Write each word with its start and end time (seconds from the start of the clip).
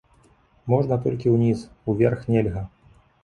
Можна 0.73 0.95
толькі 1.03 1.33
ўніз, 1.35 1.59
уверх 1.95 2.25
нельга. 2.33 2.65